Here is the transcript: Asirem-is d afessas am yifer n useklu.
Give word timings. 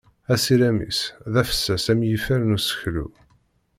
Asirem-is 0.33 0.99
d 1.33 1.35
afessas 1.41 1.85
am 1.91 2.01
yifer 2.07 2.39
n 2.45 2.55
useklu. 2.57 3.07